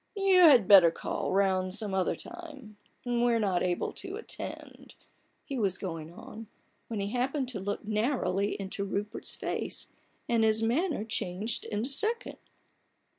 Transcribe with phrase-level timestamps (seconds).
[0.17, 4.95] c( You had better call round some other time; we're not able to attend—"
[5.45, 6.47] he was going on,
[6.87, 9.89] when he happened to look narrowly into Rupert's face,
[10.27, 12.39] and his manner changed in a second.